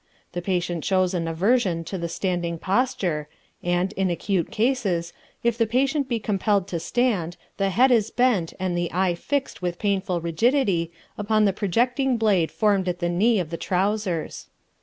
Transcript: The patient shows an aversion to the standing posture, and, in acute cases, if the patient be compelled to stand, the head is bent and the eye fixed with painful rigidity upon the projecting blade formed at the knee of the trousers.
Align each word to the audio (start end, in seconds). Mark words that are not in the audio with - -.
The 0.31 0.41
patient 0.41 0.83
shows 0.83 1.13
an 1.13 1.27
aversion 1.27 1.83
to 1.83 1.95
the 1.99 2.09
standing 2.09 2.57
posture, 2.57 3.27
and, 3.61 3.93
in 3.93 4.09
acute 4.09 4.49
cases, 4.49 5.13
if 5.43 5.59
the 5.59 5.67
patient 5.67 6.09
be 6.09 6.17
compelled 6.19 6.67
to 6.69 6.79
stand, 6.79 7.37
the 7.57 7.69
head 7.69 7.91
is 7.91 8.09
bent 8.09 8.55
and 8.59 8.75
the 8.75 8.89
eye 8.91 9.13
fixed 9.13 9.61
with 9.61 9.77
painful 9.77 10.19
rigidity 10.19 10.91
upon 11.19 11.45
the 11.45 11.53
projecting 11.53 12.17
blade 12.17 12.49
formed 12.49 12.89
at 12.89 12.97
the 12.97 13.09
knee 13.09 13.39
of 13.39 13.51
the 13.51 13.57
trousers. 13.57 14.47